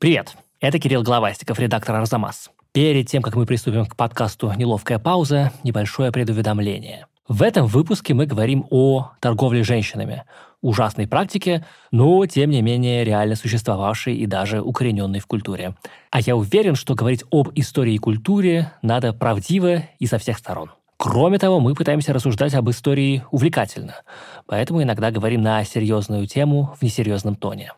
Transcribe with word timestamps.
Привет, 0.00 0.34
это 0.60 0.78
Кирилл 0.78 1.02
Главастиков, 1.02 1.58
редактор 1.58 1.96
«Арзамас». 1.96 2.50
Перед 2.72 3.06
тем, 3.06 3.20
как 3.20 3.36
мы 3.36 3.44
приступим 3.44 3.84
к 3.84 3.96
подкасту 3.96 4.50
«Неловкая 4.56 4.98
пауза», 4.98 5.52
небольшое 5.62 6.10
предуведомление. 6.10 7.04
В 7.28 7.42
этом 7.42 7.66
выпуске 7.66 8.14
мы 8.14 8.24
говорим 8.24 8.64
о 8.70 9.10
торговле 9.20 9.62
женщинами, 9.62 10.24
ужасной 10.62 11.06
практике, 11.06 11.66
но, 11.90 12.24
тем 12.24 12.48
не 12.48 12.62
менее, 12.62 13.04
реально 13.04 13.36
существовавшей 13.36 14.16
и 14.16 14.24
даже 14.24 14.62
укорененной 14.62 15.20
в 15.20 15.26
культуре. 15.26 15.74
А 16.10 16.22
я 16.22 16.34
уверен, 16.34 16.76
что 16.76 16.94
говорить 16.94 17.24
об 17.30 17.50
истории 17.54 17.92
и 17.92 17.98
культуре 17.98 18.72
надо 18.80 19.12
правдиво 19.12 19.82
и 19.98 20.06
со 20.06 20.16
всех 20.16 20.38
сторон. 20.38 20.70
Кроме 20.96 21.38
того, 21.38 21.60
мы 21.60 21.74
пытаемся 21.74 22.14
рассуждать 22.14 22.54
об 22.54 22.68
истории 22.70 23.22
увлекательно, 23.30 23.96
поэтому 24.46 24.82
иногда 24.82 25.10
говорим 25.10 25.42
на 25.42 25.62
серьезную 25.64 26.26
тему 26.26 26.74
в 26.78 26.82
несерьезном 26.82 27.36
тоне. 27.36 27.72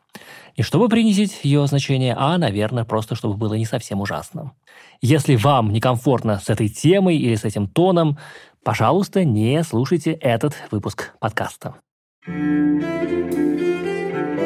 Не 0.56 0.64
чтобы 0.64 0.88
принизить 0.88 1.40
ее 1.42 1.66
значение, 1.66 2.14
а, 2.16 2.36
наверное, 2.36 2.84
просто 2.84 3.14
чтобы 3.14 3.36
было 3.36 3.54
не 3.54 3.64
совсем 3.64 4.00
ужасным. 4.00 4.52
Если 5.00 5.36
вам 5.36 5.72
некомфортно 5.72 6.38
с 6.38 6.50
этой 6.50 6.68
темой 6.68 7.16
или 7.16 7.34
с 7.34 7.44
этим 7.44 7.66
тоном, 7.66 8.18
пожалуйста, 8.62 9.24
не 9.24 9.62
слушайте 9.64 10.12
этот 10.12 10.54
выпуск 10.70 11.12
подкаста. 11.20 11.76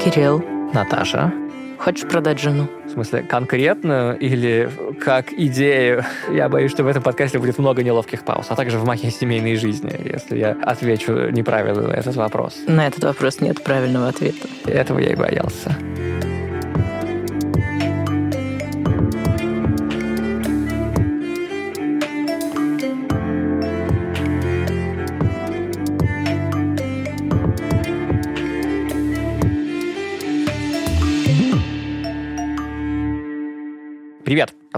Кирилл, 0.05 0.43
Наташа, 0.73 1.33
хочешь 1.79 2.09
продать 2.09 2.41
жену? 2.41 2.69
В 2.97 2.99
смысле, 2.99 3.23
конкретно 3.23 4.17
или 4.19 4.71
как 4.99 5.31
идею? 5.35 6.03
Я 6.31 6.49
боюсь, 6.49 6.71
что 6.71 6.83
в 6.83 6.87
этом 6.87 7.03
подкасте 7.03 7.39
будет 7.39 7.59
много 7.59 7.83
неловких 7.83 8.25
пауз, 8.25 8.47
а 8.49 8.57
также 8.57 8.79
в 8.79 8.87
моей 8.87 9.11
семейной 9.11 9.57
жизни, 9.57 9.93
если 10.03 10.39
я 10.39 10.57
отвечу 10.63 11.29
неправильно 11.29 11.89
на 11.89 11.93
этот 11.93 12.17
вопрос. 12.17 12.57
На 12.67 12.87
этот 12.87 13.05
вопрос 13.05 13.41
нет 13.43 13.63
правильного 13.63 14.09
ответа. 14.09 14.49
Этого 14.65 14.99
я 14.99 15.13
и 15.13 15.15
боялся. 15.15 15.77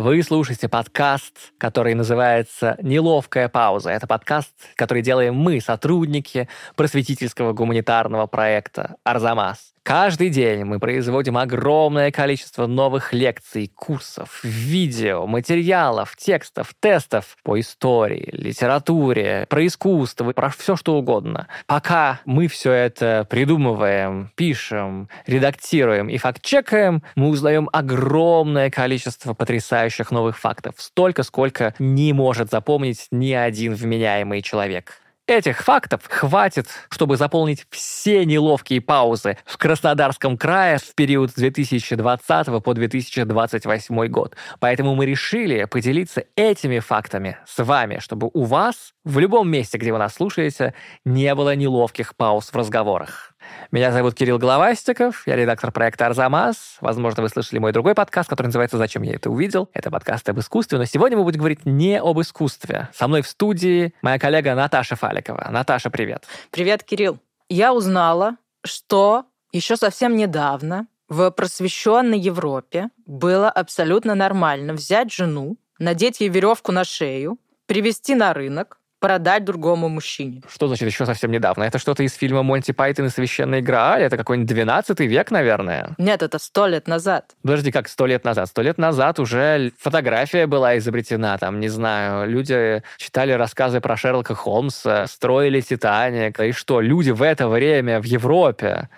Вы 0.01 0.23
слушаете 0.23 0.69
подкаст, 0.69 1.53
который 1.59 1.95
называется 1.95 2.77
«Неловкая 2.81 3.49
пауза». 3.49 3.91
Это 3.91 4.07
подкаст, 4.07 4.53
который 4.77 5.03
делаем 5.03 5.35
мы, 5.35 5.61
сотрудники 5.61 6.49
просветительского 6.77 7.53
гуманитарного 7.53 8.29
проекта 8.29 8.95
«Арзамас». 9.03 9.75
Каждый 9.89 10.29
день 10.29 10.65
мы 10.65 10.81
производим 10.81 11.39
огромное 11.39 12.11
количество 12.11 12.67
новых 12.67 13.15
лекций, 13.15 13.73
курсов, 13.75 14.45
видео, 14.45 15.27
материалов, 15.27 16.15
текстов, 16.15 16.75
тестов 16.79 17.39
по 17.43 17.59
истории, 17.59 18.29
литературе, 18.33 19.47
про 19.49 19.67
искусство, 19.67 20.31
про 20.33 20.51
все 20.51 20.77
что 20.77 20.97
угодно. 20.97 21.49
Пока 21.67 22.21
мы 22.27 22.49
все 22.49 22.71
это 22.71 23.27
придумываем, 23.31 24.31
пишем, 24.35 25.09
редактируем 25.27 26.11
и 26.11 26.19
факт-чекаем, 26.19 27.03
мы 27.17 27.29
узнаем 27.29 27.71
огромное 27.73 28.69
количество 28.69 29.33
потрясающих 29.33 29.88
новых 30.11 30.39
фактов. 30.39 30.75
Столько, 30.79 31.23
сколько 31.23 31.75
не 31.79 32.13
может 32.13 32.51
запомнить 32.51 33.07
ни 33.11 33.33
один 33.33 33.75
вменяемый 33.75 34.43
человек. 34.43 35.01
Этих 35.29 35.63
фактов 35.63 36.01
хватит, 36.09 36.69
чтобы 36.89 37.19
заполнить 37.19 37.67
все 37.69 38.25
неловкие 38.25 38.81
паузы 38.81 39.37
в 39.45 39.59
Краснодарском 39.59 40.39
крае 40.39 40.79
в 40.79 40.95
период 40.95 41.33
с 41.33 41.35
2020 41.35 42.63
по 42.63 42.73
2028 42.73 44.07
год. 44.07 44.37
Поэтому 44.59 44.95
мы 44.95 45.05
решили 45.05 45.65
поделиться 45.65 46.25
этими 46.35 46.79
фактами 46.79 47.37
с 47.47 47.63
вами, 47.63 47.99
чтобы 48.01 48.31
у 48.33 48.45
вас 48.45 48.95
в 49.05 49.19
любом 49.19 49.51
месте, 49.51 49.77
где 49.77 49.93
вы 49.93 49.99
нас 49.99 50.15
слушаете, 50.15 50.73
не 51.05 51.35
было 51.35 51.55
неловких 51.55 52.17
пауз 52.17 52.49
в 52.51 52.57
разговорах. 52.57 53.35
Меня 53.71 53.93
зовут 53.93 54.15
Кирилл 54.15 54.39
Головастиков, 54.39 55.27
я 55.27 55.37
редактор 55.37 55.73
проекта 55.73 56.07
«Арзамас». 56.07 56.79
Возможно, 56.81 57.23
вы 57.23 57.29
слышали 57.29 57.59
мой 57.59 57.73
другой 57.73 57.95
подкаст, 57.95 58.31
который 58.31 58.47
называется 58.47 58.79
«Зачем 58.79 59.03
я 59.03 59.15
это 59.15 59.29
увидел?». 59.29 59.69
Это 59.75 59.91
подкаст 59.91 60.27
об 60.31 60.39
искусстве, 60.41 60.79
но 60.79 60.87
сегодня 60.87 61.19
мы 61.19 61.25
будем 61.25 61.41
говорить 61.41 61.67
не 61.67 62.01
об 62.01 62.19
искусстве. 62.19 62.89
Со 62.95 63.09
мной 63.09 63.21
в 63.21 63.29
студии 63.29 63.93
моя 64.01 64.19
коллега 64.19 64.55
Наташа 64.55 64.97
Фаликова. 64.97 65.49
Наташа, 65.51 65.91
привет. 65.91 66.25
Привет, 66.51 66.83
Кирилл. 66.83 67.19
Я 67.51 67.75
узнала, 67.75 68.37
что 68.65 69.27
еще 69.53 69.77
совсем 69.77 70.17
недавно 70.17 70.87
в 71.09 71.31
просвещенной 71.31 72.19
Европе 72.19 72.89
было 73.05 73.51
абсолютно 73.51 74.15
нормально 74.15 74.73
взять 74.73 75.13
жену, 75.13 75.59
надеть 75.79 76.21
ей 76.21 76.29
веревку 76.31 76.73
на 76.73 76.85
шею, 76.85 77.39
привести 77.67 78.15
на 78.15 78.33
рынок, 78.33 78.79
продать 79.01 79.45
другому 79.45 79.89
мужчине. 79.89 80.43
Что 80.49 80.67
значит 80.67 80.89
еще 80.89 81.07
совсем 81.07 81.31
недавно? 81.31 81.65
Это 81.65 81.79
что-то 81.79 82.03
из 82.03 82.15
фильма 82.15 82.43
«Монти 82.43 82.73
Пайтон 82.73 83.07
и 83.07 83.09
священная 83.11 83.61
Грааль»? 83.61 84.03
Это 84.03 84.17
какой-нибудь 84.17 84.49
12 84.49 85.01
век, 85.01 85.31
наверное? 85.31 85.95
Нет, 85.99 86.23
это 86.23 86.39
сто 86.39 86.67
лет 86.67 86.89
назад. 86.89 87.37
Подожди, 87.43 87.71
как 87.71 87.89
сто 87.89 88.07
лет 88.07 88.25
назад? 88.25 88.49
Сто 88.49 88.63
лет 88.63 88.79
назад 88.79 89.19
уже 89.19 89.73
фотография 89.79 90.47
была 90.47 90.79
изобретена, 90.79 91.39
там, 91.39 91.61
не 91.61 91.69
знаю, 91.69 92.29
люди 92.29 92.83
читали 92.97 93.33
рассказы 93.33 93.81
про 93.81 93.97
Шерлока 93.97 94.35
Холмса, 94.35 95.07
строили 95.07 95.61
«Титаник». 95.61 96.41
И 96.41 96.53
что, 96.53 96.81
люди 96.81 97.11
в 97.11 97.23
это 97.23 97.49
время 97.49 98.01
в 98.01 98.05
Европе 98.05 98.89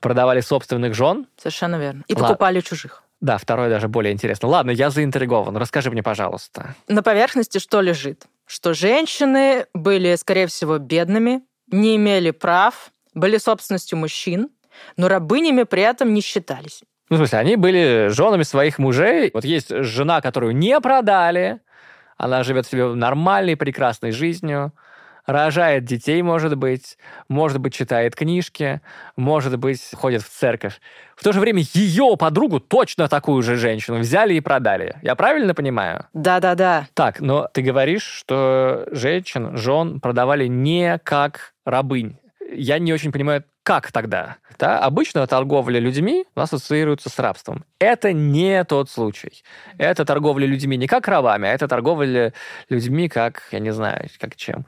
продавали 0.00 0.40
собственных 0.40 0.94
жен? 0.94 1.26
Совершенно 1.36 1.76
верно. 1.76 2.02
И 2.08 2.14
Ладно. 2.14 2.28
покупали 2.28 2.60
чужих. 2.60 3.02
Да, 3.20 3.36
второе 3.36 3.68
даже 3.68 3.88
более 3.88 4.12
интересно. 4.14 4.48
Ладно, 4.48 4.70
я 4.70 4.88
заинтригован. 4.90 5.56
Расскажи 5.56 5.90
мне, 5.90 6.02
пожалуйста. 6.02 6.74
На 6.88 7.02
поверхности 7.02 7.58
что 7.58 7.82
лежит? 7.82 8.24
Что 8.50 8.74
женщины 8.74 9.66
были, 9.74 10.16
скорее 10.16 10.48
всего, 10.48 10.78
бедными, 10.78 11.42
не 11.70 11.94
имели 11.94 12.32
прав, 12.32 12.90
были 13.14 13.38
собственностью 13.38 13.96
мужчин, 13.96 14.50
но 14.96 15.06
рабынями 15.06 15.62
при 15.62 15.82
этом 15.82 16.12
не 16.12 16.20
считались. 16.20 16.82
Ну, 17.10 17.14
в 17.14 17.18
смысле, 17.20 17.38
они 17.38 17.54
были 17.54 18.08
женами 18.08 18.42
своих 18.42 18.80
мужей. 18.80 19.30
Вот 19.32 19.44
есть 19.44 19.68
жена, 19.68 20.20
которую 20.20 20.56
не 20.56 20.80
продали, 20.80 21.60
она 22.16 22.42
живет 22.42 22.66
себе 22.66 22.92
нормальной, 22.92 23.56
прекрасной 23.56 24.10
жизнью, 24.10 24.72
рожает 25.32 25.84
детей, 25.84 26.22
может 26.22 26.56
быть, 26.56 26.96
может 27.28 27.58
быть, 27.58 27.74
читает 27.74 28.14
книжки, 28.14 28.80
может 29.16 29.58
быть, 29.58 29.82
ходит 29.94 30.22
в 30.22 30.28
церковь. 30.28 30.80
В 31.16 31.22
то 31.22 31.32
же 31.32 31.40
время 31.40 31.62
ее 31.74 32.16
подругу, 32.18 32.60
точно 32.60 33.08
такую 33.08 33.42
же 33.42 33.56
женщину, 33.56 33.98
взяли 33.98 34.34
и 34.34 34.40
продали. 34.40 34.96
Я 35.02 35.14
правильно 35.14 35.54
понимаю? 35.54 36.06
Да-да-да. 36.14 36.88
Так, 36.94 37.20
но 37.20 37.48
ты 37.52 37.62
говоришь, 37.62 38.04
что 38.04 38.86
женщин, 38.90 39.56
жен 39.56 40.00
продавали 40.00 40.46
не 40.46 40.98
как 40.98 41.52
рабынь. 41.64 42.16
Я 42.52 42.78
не 42.78 42.92
очень 42.92 43.12
понимаю, 43.12 43.44
как 43.62 43.92
тогда? 43.92 44.36
Да? 44.58 44.78
Обычно 44.78 45.26
торговля 45.26 45.78
людьми 45.78 46.24
ассоциируется 46.34 47.08
с 47.08 47.18
рабством. 47.18 47.64
Это 47.78 48.12
не 48.12 48.64
тот 48.64 48.90
случай. 48.90 49.42
Это 49.78 50.04
торговля 50.04 50.46
людьми 50.46 50.76
не 50.76 50.86
как 50.86 51.06
рабами, 51.08 51.48
а 51.48 51.52
это 51.52 51.68
торговля 51.68 52.32
людьми 52.68 53.08
как, 53.08 53.42
я 53.52 53.60
не 53.60 53.72
знаю, 53.72 54.08
как 54.18 54.36
чем. 54.36 54.66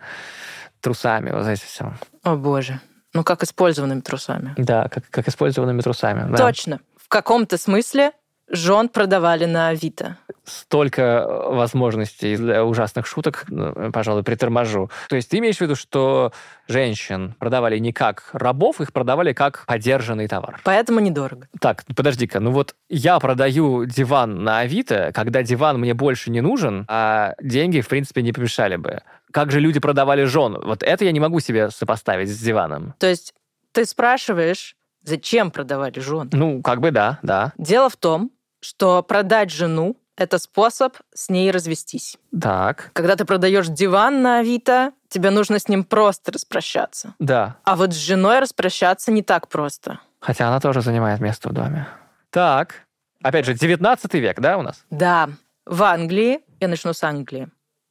Трусами, 0.80 1.30
вот 1.30 1.46
эти 1.46 1.64
все. 1.64 1.94
О 2.22 2.36
боже. 2.36 2.80
Ну, 3.14 3.24
как 3.24 3.42
использованными 3.42 4.00
трусами. 4.00 4.54
Да, 4.56 4.88
как, 4.88 5.08
как 5.10 5.28
использованными 5.28 5.80
трусами. 5.80 6.30
да. 6.30 6.36
Точно. 6.36 6.80
В 6.96 7.08
каком-то 7.08 7.58
смысле 7.58 8.12
жен 8.52 8.88
продавали 8.88 9.46
на 9.46 9.68
Авито. 9.68 10.18
Столько 10.44 11.26
возможностей 11.26 12.36
для 12.36 12.64
ужасных 12.64 13.06
шуток, 13.06 13.44
ну, 13.48 13.90
пожалуй, 13.92 14.22
приторможу. 14.22 14.90
То 15.08 15.16
есть 15.16 15.30
ты 15.30 15.38
имеешь 15.38 15.56
в 15.56 15.60
виду, 15.60 15.74
что 15.74 16.32
женщин 16.68 17.34
продавали 17.38 17.78
не 17.78 17.92
как 17.92 18.28
рабов, 18.32 18.80
их 18.80 18.92
продавали 18.92 19.32
как 19.32 19.64
подержанный 19.66 20.28
товар. 20.28 20.60
Поэтому 20.64 21.00
недорого. 21.00 21.48
Так, 21.60 21.84
подожди-ка, 21.96 22.40
ну 22.40 22.50
вот 22.50 22.74
я 22.88 23.18
продаю 23.18 23.86
диван 23.86 24.44
на 24.44 24.60
Авито, 24.60 25.12
когда 25.14 25.42
диван 25.42 25.78
мне 25.78 25.94
больше 25.94 26.30
не 26.30 26.40
нужен, 26.40 26.84
а 26.88 27.34
деньги, 27.40 27.80
в 27.80 27.88
принципе, 27.88 28.22
не 28.22 28.32
помешали 28.32 28.76
бы. 28.76 29.00
Как 29.32 29.50
же 29.50 29.60
люди 29.60 29.80
продавали 29.80 30.24
жен? 30.24 30.60
Вот 30.62 30.82
это 30.82 31.04
я 31.04 31.12
не 31.12 31.20
могу 31.20 31.40
себе 31.40 31.70
сопоставить 31.70 32.28
с 32.28 32.38
диваном. 32.38 32.94
То 32.98 33.06
есть 33.06 33.32
ты 33.72 33.86
спрашиваешь, 33.86 34.76
зачем 35.02 35.50
продавали 35.50 35.98
жен? 36.00 36.28
Ну, 36.32 36.60
как 36.62 36.80
бы 36.80 36.90
да, 36.90 37.18
да. 37.22 37.52
Дело 37.56 37.88
в 37.88 37.96
том, 37.96 38.30
что 38.62 39.02
продать 39.02 39.50
жену– 39.50 39.96
это 40.16 40.38
способ 40.38 40.96
с 41.14 41.28
ней 41.28 41.50
развестись. 41.50 42.16
Так, 42.40 42.90
Когда 42.92 43.16
ты 43.16 43.24
продаешь 43.24 43.66
диван 43.68 44.22
на 44.22 44.38
Авито, 44.38 44.92
тебе 45.08 45.30
нужно 45.30 45.58
с 45.58 45.68
ним 45.68 45.84
просто 45.84 46.32
распрощаться. 46.32 47.14
да. 47.18 47.56
А 47.64 47.76
вот 47.76 47.92
с 47.92 47.96
женой 47.96 48.38
распрощаться 48.40 49.10
не 49.10 49.22
так 49.22 49.48
просто. 49.48 49.98
Хотя 50.20 50.48
она 50.48 50.60
тоже 50.60 50.80
занимает 50.82 51.20
место 51.20 51.48
в 51.48 51.52
доме. 51.52 51.88
Так, 52.30 52.86
опять 53.22 53.44
же, 53.44 53.54
19 53.54 54.14
век, 54.14 54.40
да, 54.40 54.56
у 54.58 54.62
нас? 54.62 54.84
Да, 54.90 55.28
в 55.66 55.82
Англии, 55.82 56.40
я 56.60 56.68
начну 56.68 56.92
с 56.92 57.02
Англии, 57.02 57.48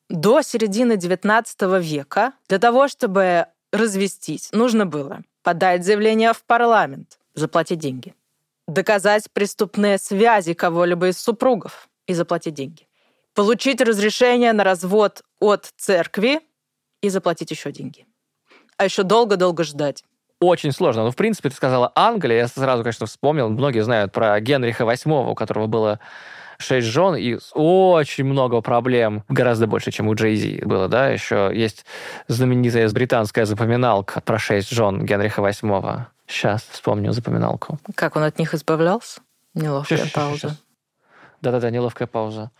до 0.09 0.41
середины 0.41 0.93
XIX 0.93 1.81
века 1.81 2.33
для 2.47 2.59
того, 2.59 2.87
чтобы 2.87 3.47
развестись, 3.71 4.49
нужно 4.51 4.85
было 4.85 5.21
подать 5.43 5.83
заявление 5.85 6.33
в 6.33 6.43
парламент, 6.43 7.17
заплатить 7.33 7.79
деньги. 7.79 8.13
Доказать 8.73 9.27
преступные 9.33 9.97
связи 9.97 10.53
кого-либо 10.53 11.09
из 11.09 11.17
супругов 11.17 11.89
и 12.07 12.13
заплатить 12.13 12.53
деньги. 12.53 12.87
Получить 13.33 13.81
разрешение 13.81 14.53
на 14.53 14.63
развод 14.63 15.21
от 15.39 15.71
церкви 15.77 16.39
и 17.01 17.09
заплатить 17.09 17.51
еще 17.51 17.71
деньги. 17.71 18.05
А 18.77 18.85
еще 18.85 19.03
долго-долго 19.03 19.63
ждать. 19.63 20.03
Очень 20.39 20.71
сложно. 20.71 21.03
Ну, 21.03 21.11
в 21.11 21.15
принципе, 21.15 21.49
ты 21.49 21.55
сказала 21.55 21.91
Англия. 21.95 22.39
Я 22.39 22.47
сразу, 22.47 22.83
конечно, 22.83 23.05
вспомнил. 23.05 23.47
Многие 23.49 23.83
знают 23.83 24.11
про 24.11 24.39
Генриха 24.39 24.83
VIII, 24.83 25.29
у 25.29 25.35
которого 25.35 25.67
было 25.67 25.99
шесть 26.61 26.87
жен 26.87 27.15
и 27.15 27.37
очень 27.53 28.23
много 28.23 28.61
проблем, 28.61 29.23
гораздо 29.29 29.67
больше, 29.67 29.91
чем 29.91 30.07
у 30.07 30.15
Джей 30.15 30.61
было, 30.63 30.87
да, 30.87 31.09
еще 31.09 31.51
есть 31.53 31.85
знаменитая 32.27 32.89
британская 32.89 33.45
запоминалка 33.45 34.21
про 34.21 34.37
шесть 34.37 34.69
жен 34.71 35.05
Генриха 35.05 35.41
VIII. 35.41 36.05
Сейчас 36.31 36.63
вспомню 36.63 37.11
запоминалку. 37.11 37.77
Как 37.93 38.15
он 38.15 38.23
от 38.23 38.39
них 38.39 38.53
избавлялся? 38.53 39.21
Неловкая 39.53 39.97
сейчас, 39.97 40.11
пауза. 40.11 40.57
Да-да-да, 41.41 41.69
неловкая 41.69 42.07
пауза. 42.07 42.51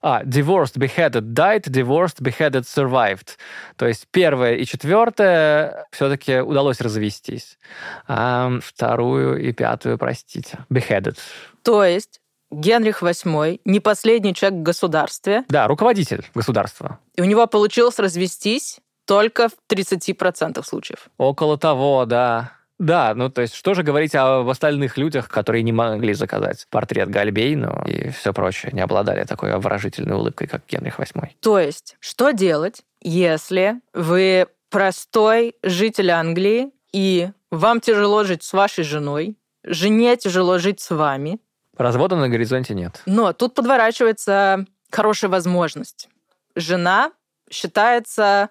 А, 0.00 0.22
divorced, 0.22 0.78
beheaded, 0.78 1.32
died, 1.32 1.64
divorced, 1.64 2.20
beheaded, 2.22 2.62
survived. 2.62 3.36
То 3.76 3.88
есть 3.88 4.06
первое 4.12 4.54
и 4.54 4.64
четвертое 4.64 5.86
все-таки 5.90 6.38
удалось 6.38 6.80
развестись. 6.80 7.58
А 8.06 8.60
вторую 8.62 9.42
и 9.42 9.52
пятую, 9.52 9.98
простите, 9.98 10.58
beheaded. 10.70 11.18
То 11.62 11.82
есть 11.82 12.20
Генрих 12.52 13.02
VIII 13.02 13.60
не 13.64 13.80
последний 13.80 14.34
человек 14.34 14.60
в 14.60 14.62
государстве. 14.62 15.44
Да, 15.48 15.66
руководитель 15.66 16.24
государства. 16.32 17.00
И 17.16 17.22
у 17.22 17.24
него 17.24 17.48
получилось 17.48 17.98
развестись 17.98 18.80
только 19.08 19.48
в 19.48 19.52
30% 19.70 20.62
случаев. 20.64 21.08
Около 21.16 21.56
того, 21.56 22.04
да. 22.04 22.52
Да, 22.78 23.14
ну 23.14 23.30
то 23.30 23.40
есть 23.40 23.54
что 23.54 23.72
же 23.74 23.82
говорить 23.82 24.14
об 24.14 24.48
остальных 24.48 24.98
людях, 24.98 25.28
которые 25.28 25.62
не 25.62 25.72
могли 25.72 26.12
заказать 26.12 26.66
портрет 26.70 27.08
Гальбейну 27.08 27.84
и 27.86 28.10
все 28.10 28.32
прочее, 28.32 28.70
не 28.72 28.80
обладали 28.80 29.24
такой 29.24 29.52
обворожительной 29.52 30.14
улыбкой, 30.14 30.46
как 30.46 30.62
Генрих 30.68 31.00
VIII. 31.00 31.30
То 31.40 31.58
есть 31.58 31.96
что 31.98 32.30
делать, 32.30 32.82
если 33.00 33.80
вы 33.94 34.46
простой 34.70 35.56
житель 35.62 36.10
Англии, 36.10 36.70
и 36.92 37.30
вам 37.50 37.80
тяжело 37.80 38.24
жить 38.24 38.42
с 38.42 38.52
вашей 38.52 38.84
женой, 38.84 39.36
жене 39.64 40.16
тяжело 40.16 40.58
жить 40.58 40.80
с 40.80 40.90
вами? 40.90 41.40
Развода 41.76 42.14
на 42.16 42.28
горизонте 42.28 42.74
нет. 42.74 43.02
Но 43.06 43.32
тут 43.32 43.54
подворачивается 43.54 44.66
хорошая 44.90 45.30
возможность. 45.30 46.08
Жена 46.54 47.12
считается 47.50 48.50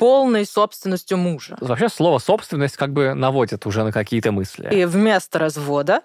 полной 0.00 0.46
собственностью 0.46 1.18
мужа. 1.18 1.58
Вообще 1.60 1.90
слово 1.90 2.18
«собственность» 2.18 2.78
как 2.78 2.90
бы 2.90 3.12
наводит 3.12 3.66
уже 3.66 3.84
на 3.84 3.92
какие-то 3.92 4.32
мысли. 4.32 4.66
И 4.72 4.86
вместо 4.86 5.38
развода 5.38 6.00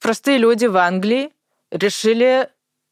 простые 0.00 0.38
люди 0.38 0.66
в 0.66 0.76
Англии 0.76 1.30
решили 1.72 2.48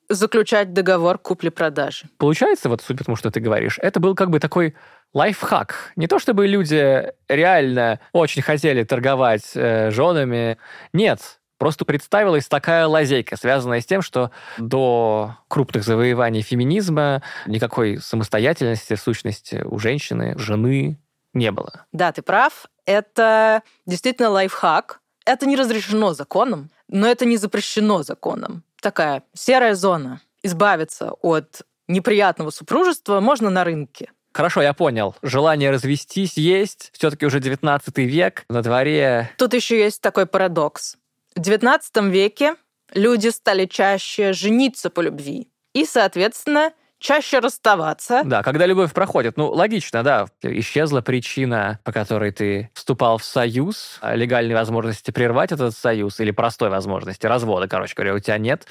заключать 0.09 0.73
договор 0.73 1.19
купли-продажи. 1.19 2.07
Получается, 2.19 2.69
вот 2.69 2.83
судя 2.83 2.99
по 2.99 3.05
тому, 3.05 3.17
что 3.17 3.31
ты 3.31 3.39
говоришь, 3.39 3.79
это 3.81 4.01
был 4.01 4.17
как 4.17 4.31
бы 4.31 4.41
такой 4.41 4.75
лайфхак. 5.15 5.93
Не 5.95 6.09
то 6.09 6.19
чтобы 6.19 6.49
люди 6.49 7.13
реально 7.29 8.01
очень 8.13 8.43
хотели 8.43 8.83
торговать 8.83 9.53
э, 9.55 9.93
женами. 9.93 10.59
Нет, 10.93 11.39
Просто 11.59 11.85
представилась 11.85 12.47
такая 12.47 12.87
лазейка, 12.87 13.37
связанная 13.37 13.81
с 13.81 13.87
тем, 13.87 14.01
что 14.01 14.31
до 14.59 15.37
крупных 15.49 15.85
завоеваний 15.85 16.43
феминизма 16.43 17.23
никакой 17.47 17.99
самостоятельности, 17.99 18.95
сущности 18.95 19.63
у 19.65 19.79
женщины, 19.79 20.39
жены 20.39 20.99
не 21.35 21.51
было. 21.51 21.87
Да, 21.93 22.13
ты 22.13 22.23
прав. 22.23 22.67
Это 22.87 23.63
действительно 23.87 24.31
лайфхак. 24.31 25.01
Это 25.27 25.47
не 25.47 25.57
разрешено 25.57 26.15
законом, 26.15 26.71
но 26.89 27.07
это 27.07 27.27
не 27.27 27.37
запрещено 27.37 28.03
законом. 28.03 28.63
Такая 28.81 29.25
серая 29.35 29.75
зона. 29.75 30.21
Избавиться 30.43 31.13
от 31.21 31.63
неприятного 31.89 32.51
супружества 32.51 33.21
можно 33.21 33.51
на 33.51 33.65
рынке. 33.65 34.11
Хорошо, 34.33 34.63
я 34.63 34.73
понял. 34.73 35.17
Желание 35.23 35.71
развестись 35.71 36.37
есть. 36.37 36.91
Все-таки 36.93 37.27
уже 37.27 37.41
19 37.41 37.99
век, 37.99 38.45
на 38.49 38.63
дворе... 38.63 39.31
Тут 39.37 39.53
еще 39.55 39.79
есть 39.79 40.01
такой 40.01 40.27
парадокс. 40.27 40.97
В 41.39 41.41
XIX 41.41 42.11
веке 42.11 42.57
люди 42.93 43.29
стали 43.29 43.67
чаще 43.67 44.33
жениться 44.33 44.91
по 44.91 45.01
любви 45.01 45.47
и, 45.73 45.85
соответственно, 45.85 46.73
чаще 46.99 47.39
расставаться. 47.39 48.23
Да, 48.25 48.43
когда 48.43 48.67
любовь 48.67 48.93
проходит. 48.93 49.37
Ну, 49.37 49.49
логично, 49.49 50.03
да. 50.03 50.27
Исчезла 50.43 51.01
причина, 51.01 51.79
по 51.85 51.93
которой 51.93 52.33
ты 52.33 52.73
вступал 52.75 53.19
в 53.19 53.25
союз, 53.25 53.99
а 54.01 54.17
легальной 54.17 54.57
возможности 54.57 55.13
прервать 55.13 55.53
этот 55.53 55.77
союз 55.77 56.19
или 56.19 56.33
простой 56.33 56.71
возможности 56.71 57.27
развода, 57.27 57.69
короче 57.69 57.95
говоря, 57.95 58.15
у 58.15 58.19
тебя 58.19 58.37
нет. 58.39 58.67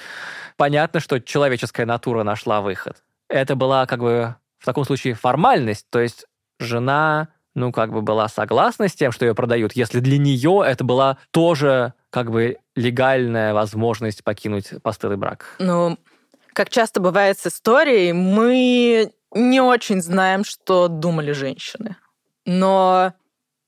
Понятно, 0.57 0.99
что 0.99 1.21
человеческая 1.21 1.85
натура 1.85 2.23
нашла 2.23 2.59
выход. 2.59 2.97
Это 3.29 3.55
была 3.55 3.85
как 3.85 4.01
бы 4.01 4.35
в 4.59 4.65
таком 4.65 4.83
случае 4.83 5.13
формальность, 5.13 5.85
то 5.89 6.01
есть 6.01 6.25
жена 6.59 7.29
ну, 7.57 7.71
как 7.71 7.91
бы 7.91 8.03
была 8.03 8.27
согласна 8.27 8.87
с 8.87 8.93
тем, 8.93 9.11
что 9.11 9.25
ее 9.25 9.33
продают, 9.33 9.73
если 9.73 9.99
для 9.99 10.19
нее 10.19 10.61
это 10.63 10.83
была 10.83 11.17
тоже 11.31 11.93
как 12.17 12.31
бы 12.31 12.57
легальная 12.75 13.53
возможность 13.53 14.23
покинуть 14.23 14.81
постылый 14.81 15.17
брак. 15.17 15.55
Ну, 15.59 15.99
как 16.53 16.71
часто 16.71 16.99
бывает 16.99 17.37
с 17.37 17.45
историей, 17.45 18.11
мы 18.11 19.11
не 19.35 19.61
очень 19.61 20.01
знаем, 20.01 20.43
что 20.43 20.87
думали 20.87 21.31
женщины. 21.33 21.95
Но 22.43 23.13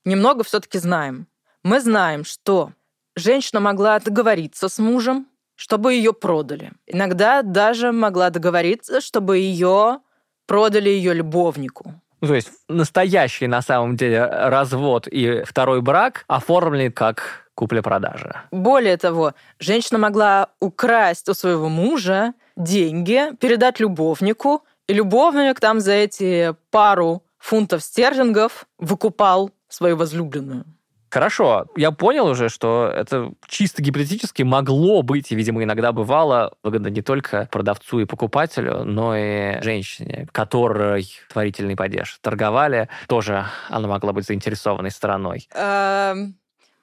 немного 0.04 0.42
все-таки 0.42 0.78
знаем. 0.78 1.28
Мы 1.62 1.80
знаем, 1.80 2.24
что 2.24 2.72
женщина 3.14 3.60
могла 3.60 4.00
договориться 4.00 4.68
с 4.68 4.80
мужем, 4.80 5.28
чтобы 5.54 5.94
ее 5.94 6.12
продали. 6.12 6.72
Иногда 6.88 7.42
даже 7.42 7.92
могла 7.92 8.30
договориться, 8.30 9.00
чтобы 9.00 9.38
ее 9.38 10.00
продали 10.46 10.88
ее 10.88 11.14
любовнику. 11.14 11.94
Ну, 12.20 12.28
то 12.28 12.34
есть 12.34 12.50
настоящий 12.68 13.46
на 13.46 13.62
самом 13.62 13.96
деле 13.96 14.24
развод 14.24 15.06
и 15.06 15.42
второй 15.44 15.80
брак 15.80 16.24
оформлены 16.28 16.90
как 16.90 17.50
купля-продажа. 17.54 18.42
Более 18.50 18.96
того, 18.96 19.34
женщина 19.58 19.98
могла 19.98 20.48
украсть 20.60 21.28
у 21.28 21.34
своего 21.34 21.68
мужа 21.68 22.34
деньги, 22.56 23.34
передать 23.38 23.80
любовнику, 23.80 24.64
и 24.86 24.92
любовник 24.92 25.60
там 25.60 25.80
за 25.80 25.92
эти 25.92 26.54
пару 26.70 27.22
фунтов 27.38 27.82
стерлингов 27.82 28.66
выкупал 28.78 29.50
свою 29.68 29.96
возлюбленную. 29.96 30.64
Хорошо, 31.10 31.66
я 31.76 31.90
понял 31.90 32.26
уже, 32.26 32.48
что 32.48 32.90
это 32.94 33.32
чисто 33.48 33.82
гипотетически 33.82 34.42
могло 34.44 35.02
быть, 35.02 35.32
и, 35.32 35.34
видимо, 35.34 35.62
иногда 35.64 35.90
бывало 35.90 36.56
выгодно 36.62 36.86
не 36.86 37.02
только 37.02 37.48
продавцу 37.50 38.00
и 38.00 38.04
покупателю, 38.04 38.84
но 38.84 39.16
и 39.16 39.60
женщине, 39.60 40.28
которой 40.30 41.10
творительный 41.28 41.74
падеж 41.74 42.18
торговали. 42.20 42.88
Тоже 43.08 43.44
она 43.68 43.88
могла 43.88 44.12
быть 44.12 44.24
заинтересованной 44.24 44.92
стороной. 44.92 45.48
Эм, 45.52 46.36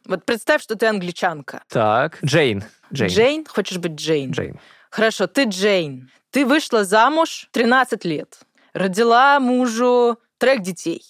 вот 0.05 0.25
представь, 0.25 0.61
что 0.61 0.75
ты 0.75 0.87
англичанка. 0.87 1.63
Так, 1.69 2.19
Джейн. 2.23 2.63
Джейн. 2.93 3.11
Джейн? 3.11 3.45
Хочешь 3.45 3.77
быть 3.77 3.93
Джейн? 3.93 4.31
Джейн. 4.31 4.59
Хорошо, 4.89 5.27
ты 5.27 5.45
Джейн. 5.45 6.09
Ты 6.31 6.45
вышла 6.45 6.83
замуж 6.83 7.47
13 7.51 8.03
лет. 8.03 8.39
Родила 8.73 9.39
мужу 9.39 10.17
трех 10.37 10.61
детей. 10.61 11.01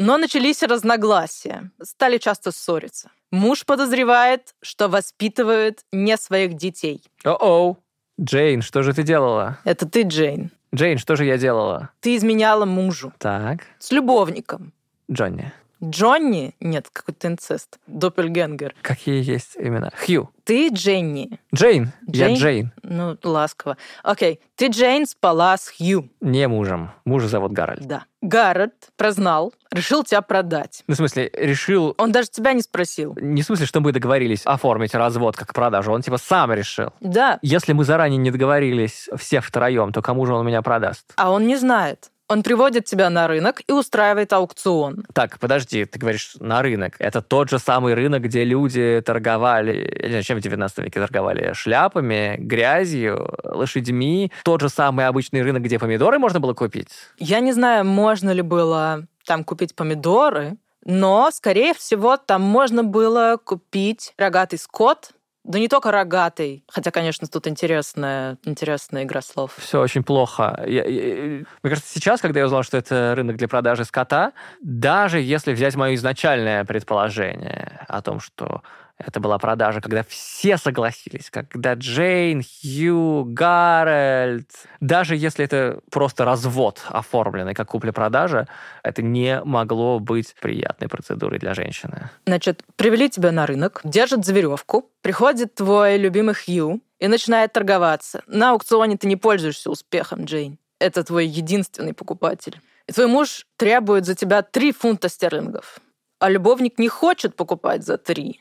Но 0.00 0.16
начались 0.16 0.62
разногласия, 0.62 1.70
стали 1.82 2.16
часто 2.16 2.52
ссориться. 2.52 3.10
Муж 3.30 3.66
подозревает, 3.66 4.54
что 4.62 4.88
воспитывает 4.88 5.84
не 5.92 6.16
своих 6.16 6.54
детей. 6.54 7.02
О-оу. 7.22 7.76
Джейн, 8.18 8.62
что 8.62 8.82
же 8.82 8.94
ты 8.94 9.02
делала? 9.02 9.58
Это 9.64 9.86
ты, 9.86 10.04
Джейн. 10.04 10.52
Джейн, 10.74 10.96
что 10.96 11.16
же 11.16 11.26
я 11.26 11.36
делала? 11.36 11.90
Ты 12.00 12.16
изменяла 12.16 12.64
мужу. 12.64 13.12
Так. 13.18 13.66
С 13.78 13.92
любовником. 13.92 14.72
Джонни. 15.12 15.52
Джонни? 15.82 16.54
Нет, 16.60 16.88
какой-то 16.92 17.28
инцест. 17.28 17.78
Доппельгенгер. 17.86 18.74
Какие 18.82 19.22
есть 19.22 19.56
имена? 19.56 19.90
Хью. 19.96 20.30
Ты 20.44 20.68
Дженни. 20.70 21.38
Джейн. 21.54 21.92
Джейн? 22.10 22.32
Я 22.32 22.36
Джейн. 22.36 22.72
Ну, 22.82 23.16
ласково. 23.22 23.76
Окей. 24.02 24.40
Ты 24.56 24.68
Джейн 24.68 25.06
спала 25.06 25.56
с 25.56 25.70
Хью. 25.70 26.10
Не 26.20 26.48
мужем. 26.48 26.90
Мужа 27.04 27.28
зовут 27.28 27.52
Гарольд. 27.52 27.86
Да. 27.86 28.04
Гарольд 28.20 28.74
прознал, 28.96 29.54
решил 29.70 30.04
тебя 30.04 30.20
продать. 30.20 30.82
Ну, 30.86 30.94
в 30.94 30.96
смысле, 30.96 31.30
решил... 31.32 31.94
Он 31.96 32.12
даже 32.12 32.28
тебя 32.28 32.52
не 32.52 32.60
спросил. 32.62 33.16
Не 33.20 33.42
в 33.42 33.46
смысле, 33.46 33.66
что 33.66 33.80
мы 33.80 33.92
договорились 33.92 34.42
оформить 34.44 34.94
развод 34.94 35.36
как 35.36 35.54
продажу. 35.54 35.92
Он 35.92 36.02
типа 36.02 36.18
сам 36.18 36.52
решил. 36.52 36.92
Да. 37.00 37.38
Если 37.42 37.72
мы 37.72 37.84
заранее 37.84 38.18
не 38.18 38.30
договорились 38.30 39.08
все 39.16 39.40
втроем, 39.40 39.92
то 39.92 40.02
кому 40.02 40.26
же 40.26 40.34
он 40.34 40.46
меня 40.46 40.60
продаст? 40.60 41.12
А 41.16 41.30
он 41.30 41.46
не 41.46 41.56
знает. 41.56 42.10
Он 42.30 42.44
приводит 42.44 42.84
тебя 42.84 43.10
на 43.10 43.26
рынок 43.26 43.60
и 43.66 43.72
устраивает 43.72 44.32
аукцион. 44.32 45.04
Так, 45.12 45.40
подожди, 45.40 45.84
ты 45.84 45.98
говоришь 45.98 46.36
на 46.38 46.62
рынок. 46.62 46.94
Это 47.00 47.22
тот 47.22 47.50
же 47.50 47.58
самый 47.58 47.94
рынок, 47.94 48.22
где 48.22 48.44
люди 48.44 49.02
торговали, 49.04 50.22
чем 50.22 50.38
в 50.38 50.40
19 50.40 50.78
веке 50.78 51.00
торговали? 51.00 51.52
Шляпами, 51.54 52.36
грязью, 52.38 53.34
лошадьми. 53.42 54.30
Тот 54.44 54.60
же 54.60 54.68
самый 54.68 55.08
обычный 55.08 55.42
рынок, 55.42 55.64
где 55.64 55.80
помидоры 55.80 56.20
можно 56.20 56.38
было 56.38 56.54
купить? 56.54 56.90
Я 57.18 57.40
не 57.40 57.52
знаю, 57.52 57.84
можно 57.84 58.30
ли 58.30 58.42
было 58.42 59.06
там 59.26 59.42
купить 59.42 59.74
помидоры, 59.74 60.56
Но, 60.84 61.30
скорее 61.32 61.74
всего, 61.74 62.16
там 62.16 62.42
можно 62.42 62.84
было 62.84 63.38
купить 63.42 64.14
рогатый 64.16 64.58
скот, 64.58 65.10
да 65.44 65.58
не 65.58 65.68
только 65.68 65.90
рогатый, 65.90 66.64
хотя, 66.68 66.90
конечно, 66.90 67.26
тут 67.26 67.46
интересная, 67.46 68.38
интересная 68.44 69.04
игра 69.04 69.22
слов. 69.22 69.54
Все 69.56 69.80
очень 69.80 70.02
плохо. 70.02 70.62
Я, 70.66 70.84
я, 70.84 71.14
мне 71.62 71.70
кажется, 71.70 71.92
сейчас, 71.92 72.20
когда 72.20 72.40
я 72.40 72.46
узнал, 72.46 72.62
что 72.62 72.76
это 72.76 73.14
рынок 73.16 73.36
для 73.36 73.48
продажи 73.48 73.84
скота, 73.84 74.32
даже 74.60 75.20
если 75.20 75.52
взять 75.52 75.76
мое 75.76 75.94
изначальное 75.94 76.64
предположение 76.64 77.84
о 77.88 78.02
том, 78.02 78.20
что 78.20 78.62
это 79.04 79.20
была 79.20 79.38
продажа, 79.38 79.80
когда 79.80 80.02
все 80.06 80.56
согласились, 80.56 81.30
когда 81.30 81.74
Джейн, 81.74 82.42
Хью, 82.42 83.24
Гарольд, 83.24 84.50
даже 84.80 85.16
если 85.16 85.44
это 85.44 85.80
просто 85.90 86.24
развод 86.24 86.80
оформленный 86.88 87.54
как 87.54 87.68
купля-продажа, 87.68 88.46
это 88.82 89.02
не 89.02 89.40
могло 89.44 89.98
быть 89.98 90.34
приятной 90.40 90.88
процедурой 90.88 91.38
для 91.38 91.54
женщины. 91.54 92.10
Значит, 92.26 92.62
привели 92.76 93.08
тебя 93.08 93.32
на 93.32 93.46
рынок, 93.46 93.80
держат 93.84 94.24
за 94.24 94.32
веревку, 94.32 94.90
приходит 95.02 95.54
твой 95.54 95.96
любимый 95.96 96.34
Хью 96.34 96.80
и 96.98 97.08
начинает 97.08 97.52
торговаться. 97.52 98.22
На 98.26 98.50
аукционе 98.50 98.96
ты 98.96 99.06
не 99.06 99.16
пользуешься 99.16 99.70
успехом, 99.70 100.24
Джейн. 100.24 100.58
Это 100.78 101.04
твой 101.04 101.26
единственный 101.26 101.94
покупатель. 101.94 102.60
И 102.86 102.92
твой 102.92 103.06
муж 103.06 103.46
требует 103.56 104.04
за 104.04 104.14
тебя 104.14 104.42
три 104.42 104.72
фунта 104.72 105.08
стерлингов. 105.08 105.80
А 106.18 106.28
любовник 106.28 106.78
не 106.78 106.88
хочет 106.88 107.34
покупать 107.34 107.84
за 107.84 107.96
три 107.96 108.40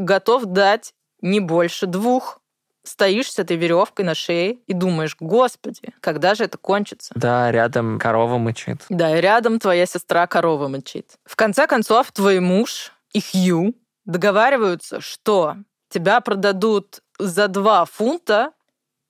готов 0.00 0.46
дать 0.46 0.94
не 1.20 1.40
больше 1.40 1.86
двух. 1.86 2.40
Стоишь 2.82 3.30
с 3.30 3.38
этой 3.38 3.58
веревкой 3.58 4.06
на 4.06 4.14
шее 4.14 4.54
и 4.66 4.72
думаешь, 4.72 5.14
господи, 5.20 5.92
когда 6.00 6.34
же 6.34 6.44
это 6.44 6.56
кончится? 6.56 7.12
Да, 7.14 7.52
рядом 7.52 7.98
корова 7.98 8.38
мычит. 8.38 8.86
Да, 8.88 9.16
и 9.16 9.20
рядом 9.20 9.58
твоя 9.58 9.84
сестра 9.84 10.26
корова 10.26 10.66
мычит. 10.66 11.18
В 11.24 11.36
конце 11.36 11.66
концов, 11.66 12.10
твой 12.10 12.40
муж 12.40 12.92
и 13.12 13.20
Хью 13.20 13.74
договариваются, 14.06 15.02
что 15.02 15.56
тебя 15.90 16.22
продадут 16.22 17.00
за 17.18 17.48
два 17.48 17.84
фунта 17.84 18.52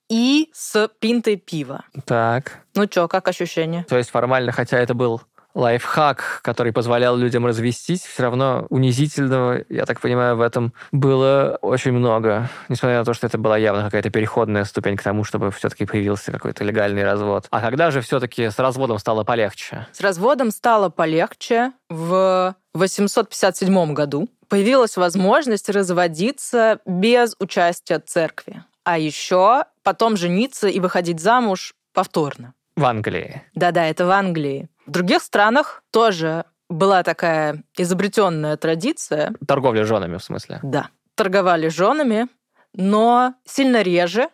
и 0.09 0.49
с 0.53 0.89
пинтой 0.99 1.37
пива. 1.37 1.85
Так. 2.05 2.65
Ну 2.75 2.85
чё, 2.85 3.07
как 3.07 3.29
ощущение? 3.29 3.85
То 3.85 3.97
есть 3.97 4.09
формально, 4.09 4.51
хотя 4.51 4.77
это 4.77 4.93
был 4.93 5.21
лайфхак, 5.53 6.41
который 6.43 6.73
позволял 6.73 7.15
людям 7.15 7.45
развестись, 7.45 8.01
все 8.01 8.23
равно 8.23 8.65
унизительного, 8.69 9.63
я 9.69 9.85
так 9.85 9.99
понимаю, 9.99 10.35
в 10.35 10.41
этом 10.41 10.73
было 10.91 11.57
очень 11.61 11.91
много. 11.91 12.49
Несмотря 12.69 12.99
на 12.99 13.05
то, 13.05 13.13
что 13.13 13.27
это 13.27 13.37
была 13.37 13.57
явно 13.57 13.83
какая-то 13.83 14.09
переходная 14.09 14.65
ступень 14.65 14.97
к 14.97 15.03
тому, 15.03 15.23
чтобы 15.23 15.51
все-таки 15.51 15.85
появился 15.85 16.31
какой-то 16.31 16.63
легальный 16.63 17.03
развод. 17.03 17.47
А 17.49 17.61
когда 17.61 17.91
же 17.91 18.01
все-таки 18.01 18.49
с 18.49 18.59
разводом 18.59 18.99
стало 18.99 19.23
полегче? 19.23 19.87
С 19.91 20.01
разводом 20.01 20.51
стало 20.51 20.89
полегче 20.89 21.71
в 21.89 22.55
857 22.73 23.93
году. 23.93 24.29
Появилась 24.47 24.97
возможность 24.97 25.69
разводиться 25.69 26.79
без 26.85 27.35
участия 27.39 27.99
церкви. 27.99 28.63
А 28.83 28.97
еще 28.97 29.65
потом 29.83 30.17
жениться 30.17 30.67
и 30.67 30.79
выходить 30.79 31.19
замуж 31.19 31.73
повторно. 31.93 32.53
В 32.75 32.85
Англии. 32.85 33.43
Да-да, 33.53 33.85
это 33.85 34.05
в 34.05 34.11
Англии. 34.11 34.69
В 34.85 34.91
других 34.91 35.21
странах 35.21 35.83
тоже 35.91 36.45
была 36.69 37.03
такая 37.03 37.63
изобретенная 37.77 38.57
традиция. 38.57 39.33
Торговля 39.47 39.83
женами, 39.85 40.17
в 40.17 40.23
смысле? 40.23 40.59
Да. 40.63 40.89
Торговали 41.15 41.67
женами, 41.67 42.27
но 42.73 43.35
сильно 43.45 43.81
реже 43.81 44.29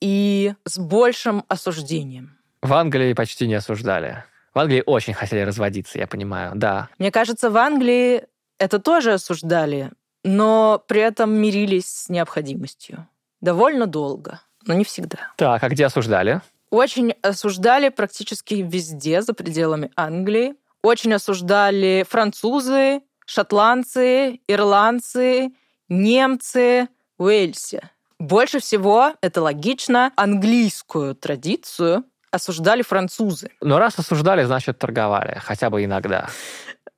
и 0.00 0.54
с 0.64 0.78
большим 0.78 1.44
осуждением. 1.48 2.38
В 2.62 2.72
Англии 2.72 3.12
почти 3.12 3.46
не 3.46 3.54
осуждали. 3.54 4.24
В 4.54 4.58
Англии 4.58 4.82
очень 4.84 5.14
хотели 5.14 5.40
разводиться, 5.40 5.98
я 5.98 6.06
понимаю, 6.06 6.52
да. 6.54 6.88
Мне 6.98 7.10
кажется, 7.10 7.50
в 7.50 7.56
Англии 7.56 8.24
это 8.58 8.78
тоже 8.78 9.12
осуждали, 9.14 9.92
но 10.24 10.82
при 10.86 11.00
этом 11.00 11.32
мирились 11.32 11.86
с 11.86 12.08
необходимостью. 12.08 13.06
Довольно 13.40 13.86
долго, 13.86 14.40
но 14.66 14.74
не 14.74 14.84
всегда. 14.84 15.32
Так, 15.36 15.62
а 15.62 15.68
где 15.68 15.86
осуждали? 15.86 16.42
Очень 16.70 17.14
осуждали 17.22 17.88
практически 17.88 18.54
везде 18.54 19.22
за 19.22 19.34
пределами 19.34 19.90
Англии. 19.96 20.54
Очень 20.82 21.12
осуждали 21.14 22.06
французы, 22.08 23.02
шотландцы, 23.26 24.40
ирландцы, 24.46 25.50
немцы, 25.88 26.88
Уэльсе. 27.18 27.90
Больше 28.18 28.60
всего, 28.60 29.14
это 29.20 29.42
логично, 29.42 30.12
английскую 30.16 31.14
традицию 31.14 32.04
осуждали 32.30 32.82
французы. 32.82 33.50
Но 33.60 33.78
раз 33.78 33.98
осуждали, 33.98 34.44
значит 34.44 34.78
торговали, 34.78 35.38
хотя 35.42 35.68
бы 35.70 35.84
иногда. 35.84 36.28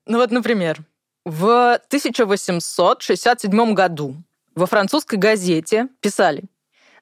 Ну 0.07 0.19
вот, 0.19 0.31
например, 0.31 0.79
в 1.25 1.75
1867 1.87 3.75
году 3.75 4.17
во 4.55 4.67
французской 4.67 5.17
газете 5.17 5.89
писали 6.01 6.45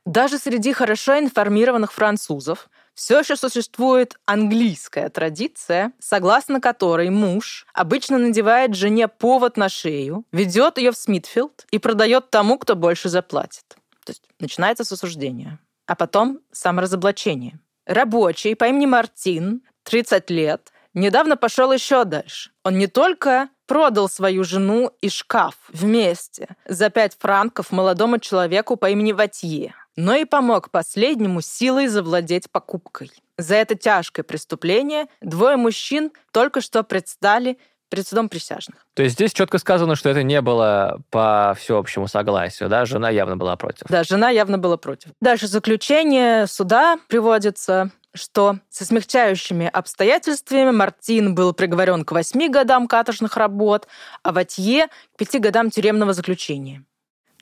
даже 0.07 0.38
среди 0.38 0.73
хорошо 0.73 1.19
информированных 1.19 1.92
французов 1.92 2.69
все 2.95 3.21
еще 3.21 3.37
существует 3.37 4.16
английская 4.26 5.09
традиция, 5.09 5.92
согласно 6.00 6.61
которой 6.61 7.11
муж 7.11 7.66
обычно 7.73 8.19
надевает 8.19 8.75
жене 8.75 9.09
повод 9.09 9.57
на 9.57 9.69
шею, 9.69 10.25
ведет 10.33 10.78
ее 10.78 10.92
в 10.92 10.97
Смитфилд 10.97 11.66
и 11.71 11.78
продает 11.78 12.30
тому, 12.30 12.59
кто 12.59 12.76
больше 12.76 13.09
заплатит. 13.09 13.64
То 14.04 14.11
есть 14.11 14.25
начинается 14.38 14.85
с 14.85 14.92
осуждения, 14.92 15.59
а 15.87 15.95
потом 15.95 16.40
саморазоблачение. 16.52 17.59
Рабочий 17.87 18.54
по 18.54 18.64
имени 18.64 18.87
Мартин, 18.87 19.62
30 19.85 20.30
лет, 20.30 20.73
недавно 20.95 21.37
пошел 21.37 21.73
еще 21.73 22.04
дальше. 22.04 22.50
Он 22.64 22.78
не 22.78 22.87
только 22.87 23.49
продал 23.66 24.09
свою 24.09 24.45
жену 24.45 24.90
и 25.00 25.09
шкаф 25.09 25.54
вместе 25.69 26.57
за 26.66 26.90
5 26.90 27.16
франков 27.19 27.71
молодому 27.71 28.19
человеку 28.19 28.76
по 28.76 28.90
имени 28.90 29.12
Ватье, 29.12 29.75
но 30.00 30.14
и 30.14 30.25
помог 30.25 30.71
последнему 30.71 31.40
силой 31.40 31.87
завладеть 31.87 32.50
покупкой. 32.50 33.11
За 33.37 33.54
это 33.54 33.75
тяжкое 33.75 34.25
преступление 34.25 35.07
двое 35.21 35.57
мужчин 35.57 36.11
только 36.33 36.61
что 36.61 36.83
предстали 36.83 37.59
перед 37.90 38.07
судом 38.07 38.28
присяжных. 38.28 38.87
То 38.95 39.02
есть 39.02 39.16
здесь 39.16 39.33
четко 39.33 39.59
сказано, 39.59 39.97
что 39.97 40.09
это 40.09 40.23
не 40.23 40.40
было 40.40 41.00
по 41.11 41.57
всеобщему 41.59 42.07
согласию, 42.07 42.69
да? 42.69 42.85
Жена 42.85 43.11
явно 43.11 43.37
была 43.37 43.57
против. 43.57 43.88
Да, 43.88 44.04
жена 44.04 44.30
явно 44.30 44.59
была 44.59 44.76
против. 44.76 45.11
Дальше 45.21 45.47
заключение 45.47 46.47
суда 46.47 46.99
приводится 47.09 47.90
что 48.12 48.59
со 48.69 48.85
смягчающими 48.85 49.71
обстоятельствами 49.73 50.73
Мартин 50.73 51.37
был 51.37 51.52
приговорен 51.52 52.04
к 52.04 52.11
восьми 52.11 52.49
годам 52.49 52.88
каторжных 52.88 53.37
работ, 53.37 53.87
а 54.25 54.33
Ватье— 54.33 54.88
к 55.14 55.16
пяти 55.16 55.38
годам 55.38 55.71
тюремного 55.71 56.12
заключения. 56.12 56.85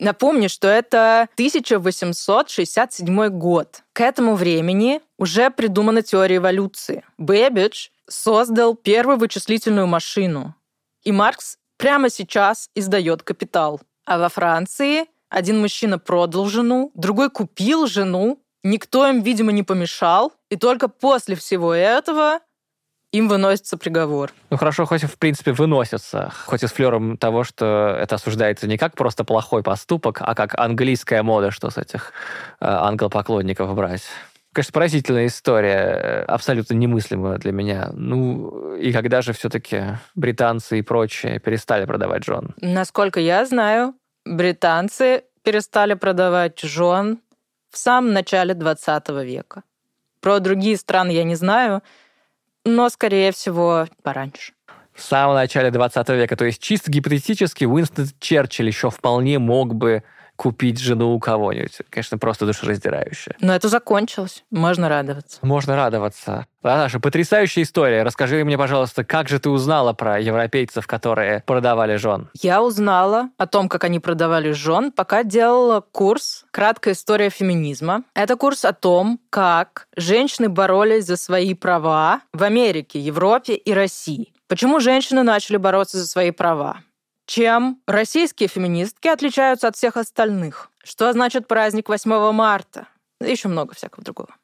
Напомню, 0.00 0.48
что 0.48 0.68
это 0.68 1.28
1867 1.34 3.28
год. 3.28 3.82
К 3.92 4.02
этому 4.02 4.34
времени 4.36 5.00
уже 5.18 5.50
придумана 5.50 6.02
теория 6.02 6.36
эволюции. 6.36 7.04
Бэббидж 7.18 7.88
создал 8.08 8.74
первую 8.74 9.18
вычислительную 9.18 9.86
машину. 9.86 10.54
И 11.02 11.12
Маркс 11.12 11.58
прямо 11.76 12.10
сейчас 12.10 12.70
издает 12.74 13.22
«Капитал». 13.22 13.80
А 14.04 14.18
во 14.18 14.28
Франции 14.28 15.06
один 15.28 15.60
мужчина 15.60 15.98
продал 15.98 16.46
жену, 16.46 16.90
другой 16.94 17.30
купил 17.30 17.86
жену, 17.86 18.42
никто 18.62 19.06
им, 19.06 19.20
видимо, 19.22 19.52
не 19.52 19.62
помешал. 19.62 20.32
И 20.48 20.56
только 20.56 20.88
после 20.88 21.36
всего 21.36 21.74
этого 21.74 22.40
им 23.12 23.28
выносится 23.28 23.76
приговор. 23.76 24.32
Ну 24.50 24.56
хорошо, 24.56 24.84
хоть 24.84 25.02
в 25.04 25.18
принципе 25.18 25.52
выносится, 25.52 26.32
хоть 26.46 26.62
и 26.62 26.66
с 26.66 26.72
флером 26.72 27.16
того, 27.16 27.44
что 27.44 27.96
это 27.98 28.16
осуждается 28.16 28.66
не 28.66 28.76
как 28.76 28.94
просто 28.94 29.24
плохой 29.24 29.62
поступок, 29.62 30.18
а 30.20 30.34
как 30.34 30.58
английская 30.58 31.22
мода, 31.22 31.50
что 31.50 31.70
с 31.70 31.78
этих 31.78 32.12
э, 32.60 32.66
англопоклонников 32.66 33.74
брать. 33.74 34.02
Конечно, 34.52 34.72
поразительная 34.72 35.26
история, 35.26 36.24
абсолютно 36.26 36.74
немыслимая 36.74 37.38
для 37.38 37.52
меня. 37.52 37.90
Ну, 37.92 38.74
и 38.74 38.92
когда 38.92 39.22
же 39.22 39.32
все-таки 39.32 39.98
британцы 40.14 40.78
и 40.78 40.82
прочие 40.82 41.38
перестали 41.38 41.84
продавать 41.84 42.24
жен? 42.24 42.54
Насколько 42.60 43.20
я 43.20 43.44
знаю, 43.44 43.94
британцы 44.24 45.24
перестали 45.42 45.94
продавать 45.94 46.58
жен 46.60 47.20
в 47.70 47.78
самом 47.78 48.12
начале 48.12 48.54
20 48.54 49.08
века. 49.22 49.62
Про 50.20 50.40
другие 50.40 50.76
страны 50.76 51.12
я 51.12 51.24
не 51.24 51.36
знаю, 51.36 51.82
но, 52.64 52.88
скорее 52.88 53.32
всего, 53.32 53.86
пораньше. 54.02 54.52
В 54.94 55.02
самом 55.02 55.36
начале 55.36 55.70
20 55.70 56.08
века. 56.10 56.36
То 56.36 56.44
есть 56.44 56.60
чисто 56.60 56.90
гипотетически 56.90 57.64
Уинстон 57.64 58.08
Черчилль 58.18 58.66
еще 58.66 58.90
вполне 58.90 59.38
мог 59.38 59.74
бы 59.74 60.02
купить 60.38 60.78
жену 60.78 61.14
у 61.14 61.18
кого-нибудь. 61.18 61.78
Конечно, 61.90 62.16
просто 62.16 62.46
душераздирающе. 62.46 63.34
Но 63.40 63.54
это 63.54 63.68
закончилось. 63.68 64.44
Можно 64.52 64.88
радоваться. 64.88 65.40
Можно 65.42 65.74
радоваться. 65.74 66.46
Наташа, 66.62 67.00
потрясающая 67.00 67.64
история. 67.64 68.04
Расскажи 68.04 68.44
мне, 68.44 68.56
пожалуйста, 68.56 69.02
как 69.02 69.28
же 69.28 69.40
ты 69.40 69.50
узнала 69.50 69.94
про 69.94 70.20
европейцев, 70.20 70.86
которые 70.86 71.42
продавали 71.44 71.96
жен? 71.96 72.28
Я 72.40 72.62
узнала 72.62 73.30
о 73.36 73.48
том, 73.48 73.68
как 73.68 73.82
они 73.82 73.98
продавали 73.98 74.52
жен, 74.52 74.92
пока 74.92 75.24
делала 75.24 75.80
курс 75.80 76.44
«Краткая 76.52 76.94
история 76.94 77.30
феминизма». 77.30 78.04
Это 78.14 78.36
курс 78.36 78.64
о 78.64 78.72
том, 78.72 79.18
как 79.30 79.88
женщины 79.96 80.48
боролись 80.48 81.06
за 81.06 81.16
свои 81.16 81.54
права 81.54 82.20
в 82.32 82.44
Америке, 82.44 83.00
Европе 83.00 83.54
и 83.54 83.72
России. 83.72 84.32
Почему 84.46 84.78
женщины 84.80 85.22
начали 85.22 85.58
бороться 85.58 85.98
за 85.98 86.06
свои 86.06 86.30
права? 86.30 86.78
Чем 87.28 87.82
российские 87.86 88.48
феминистки 88.48 89.06
отличаются 89.06 89.68
от 89.68 89.76
всех 89.76 89.98
остальных? 89.98 90.70
Что 90.82 91.12
значит 91.12 91.46
праздник 91.46 91.90
8 91.90 92.32
марта? 92.32 92.88
Еще 93.20 93.48
много 93.48 93.74
всякого 93.74 94.02
другого. 94.02 94.34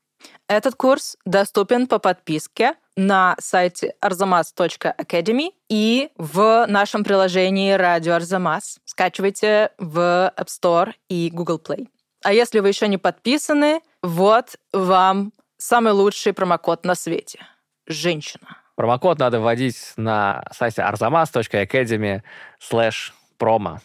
Этот 0.49 0.75
курс 0.75 1.17
доступен 1.25 1.87
по 1.87 1.99
подписке 1.99 2.75
на 2.95 3.37
сайте 3.41 3.95
arzamas.academy 4.03 5.55
и 5.71 6.11
в 6.19 6.67
нашем 6.69 7.05
приложении 7.05 7.73
«Радио 7.73 8.17
Арзамас». 8.17 8.79
Скачивайте 8.85 9.71
в 9.79 10.31
App 10.37 10.49
Store 10.49 10.93
и 11.09 11.31
Google 11.33 11.59
Play. 11.59 11.89
А 12.23 12.35
если 12.35 12.61
вы 12.61 12.69
еще 12.69 12.87
не 12.87 12.99
подписаны, 12.99 13.81
вот 14.03 14.57
вам 14.75 15.33
самый 15.57 15.95
лучший 15.95 16.35
промокод 16.35 16.85
на 16.85 16.95
свете. 16.95 17.47
Женщина. 17.87 18.59
Промокод 18.77 19.19
надо 19.19 19.41
вводить 19.41 19.93
на 19.97 20.45
сайте 20.53 20.83
arzamas.academy 20.83 22.23
slash 22.61 23.13
promo. 23.39 23.79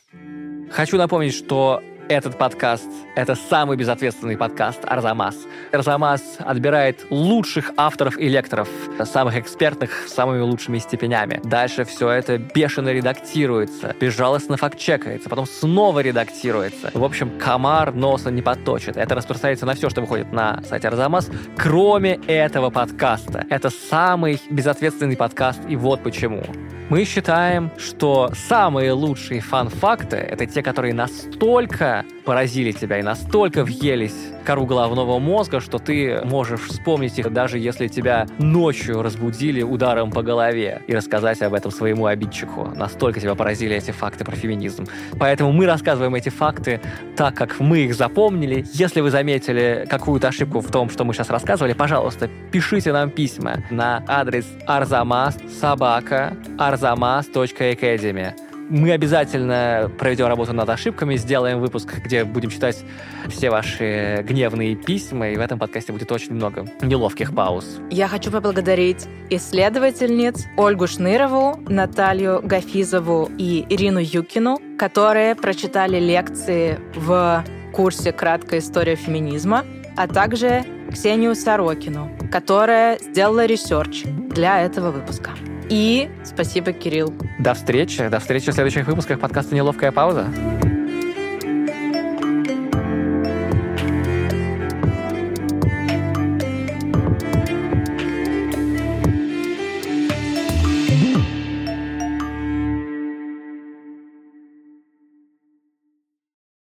Хочу 0.72 0.98
напомнить, 0.98 1.34
что 1.34 1.82
этот 2.08 2.40
подкаст— 2.40 2.90
это 3.16 3.36
самый 3.36 3.78
безответственный 3.78 4.36
подкаст 4.36 4.80
«Арзамас». 4.84 5.36
«Арзамас» 5.72 6.38
отбирает 6.40 7.06
лучших 7.12 7.72
авторов 7.78 8.18
и 8.18 8.28
лекторов, 8.28 8.68
самых 9.04 9.38
экспертных, 9.38 10.08
с 10.08 10.14
самыми 10.14 10.42
лучшими 10.42 10.80
степенями. 10.80 11.40
Дальше 11.44 11.84
все 11.84 12.10
это 12.10 12.40
бешено 12.40 12.90
редактируется, 12.90 13.96
безжалостно 14.00 14.58
фактчекается, 14.58 15.30
потом 15.30 15.46
снова 15.46 16.00
редактируется. 16.00 16.90
В 16.96 17.04
общем, 17.04 17.38
комар 17.38 17.94
носа 17.94 18.32
не 18.32 18.42
подточит. 18.42 18.98
Это 18.98 19.14
распространяется 19.14 19.68
на 19.68 19.76
все, 19.76 19.92
что 19.92 20.02
выходит 20.02 20.32
на 20.32 20.64
сайте 20.64 20.88
«Арзамас», 20.88 21.30
кроме 21.58 22.16
этого 22.26 22.72
подкаста. 22.72 23.46
Это 23.52 23.70
самый 23.70 24.42
безответственный 24.50 25.16
подкаст, 25.16 25.60
и 25.68 25.76
вот 25.76 26.02
почему. 26.02 26.44
Мы 26.90 27.04
считаем, 27.04 27.70
что 27.78 28.32
самые 28.34 28.94
лучшие 28.94 29.42
фан-факты— 29.42 29.99
это 30.18 30.46
те, 30.46 30.62
которые 30.64 30.94
настолько 30.94 32.06
поразили 32.26 32.72
тебя 32.72 33.00
и 33.00 33.02
настолько 33.02 33.64
въелись 33.64 34.16
в 34.42 34.46
кору 34.46 34.66
головного 34.66 35.20
мозга, 35.20 35.60
что 35.60 35.80
ты 35.80 36.22
можешь 36.24 36.62
вспомнить 36.62 37.18
их, 37.20 37.32
даже 37.34 37.58
если 37.58 37.88
тебя 37.88 38.28
ночью 38.38 39.02
разбудили 39.02 39.62
ударом 39.62 40.12
по 40.12 40.22
голове 40.22 40.82
и 40.88 40.96
рассказать 40.96 41.42
об 41.42 41.54
этом 41.54 41.72
своему 41.72 42.06
обидчику. 42.06 42.66
Настолько 42.76 43.20
тебя 43.20 43.36
поразили 43.36 43.76
эти 43.76 43.92
факты 43.92 44.24
про 44.24 44.36
феминизм. 44.36 44.88
Поэтому 45.20 45.52
мы 45.52 45.66
рассказываем 45.66 46.16
эти 46.16 46.30
факты 46.30 46.82
так, 47.16 47.36
как 47.36 47.60
мы 47.60 47.80
их 47.80 47.96
запомнили. 47.96 48.66
Если 48.74 49.02
вы 49.02 49.12
заметили 49.12 49.88
какую-то 49.90 50.30
ошибку 50.30 50.62
в 50.62 50.72
том, 50.72 50.90
что 50.90 51.04
мы 51.04 51.14
сейчас 51.14 51.30
рассказывали, 51.30 51.74
пожалуйста, 51.74 52.30
пишите 52.52 52.94
нам 52.94 53.10
письма 53.10 53.64
на 53.70 54.04
адрес 54.08 54.46
arzamas 54.68 55.36
собака 55.60 56.36
arzamas.academy. 56.58 58.49
Мы 58.70 58.92
обязательно 58.92 59.92
проведем 59.98 60.28
работу 60.28 60.54
над 60.54 60.70
ошибками, 60.70 61.16
сделаем 61.16 61.60
выпуск, 61.60 61.92
где 62.04 62.24
будем 62.24 62.52
читать 62.52 62.84
все 63.28 63.50
ваши 63.50 64.24
гневные 64.28 64.76
письма, 64.76 65.30
и 65.30 65.38
в 65.38 65.40
этом 65.40 65.58
подкасте 65.58 65.92
будет 65.92 66.12
очень 66.12 66.34
много 66.34 66.68
неловких 66.82 67.34
пауз. 67.34 67.80
Я 67.90 68.08
хочу 68.08 68.30
поблагодарить 68.30 69.08
исследовательниц 69.32 70.46
Ольгу 70.56 70.86
Шнырову, 70.86 71.60
Наталью 71.68 72.42
Гафизову 72.44 73.32
и 73.40 73.66
Ирину 73.70 74.00
Юкину, 74.00 74.60
которые 74.78 75.34
прочитали 75.34 76.00
лекции 76.00 76.80
в 76.96 77.44
курсе 77.74 78.12
«Краткая 78.12 78.60
история 78.60 78.96
феминизма», 78.96 79.66
а 79.98 80.08
также 80.08 80.64
Ксению 80.92 81.34
Сорокину, 81.34 82.12
которая 82.32 83.00
сделала 83.00 83.48
research 83.48 84.04
для 84.06 84.62
этого 84.62 84.92
выпуска. 84.92 85.32
И 85.70 86.10
спасибо, 86.24 86.72
Кирилл. 86.74 87.14
До 87.40 87.54
встречи. 87.54 88.08
До 88.08 88.20
встречи 88.20 88.52
в 88.52 88.54
следующих 88.54 88.88
выпусках 88.88 89.20
подкаста 89.20 89.56
«Неловкая 89.56 89.92
пауза». 89.92 90.28